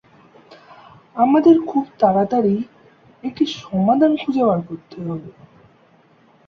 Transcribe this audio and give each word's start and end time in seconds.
আমাদের 1.15 1.55
খুব 1.67 1.83
তারাতারিই 1.99 2.61
একটি 3.23 3.43
সমাধান 3.59 4.11
খুঁজে 4.21 4.43
বার 4.45 4.59
করতে 4.69 4.97
হবে। 5.05 5.29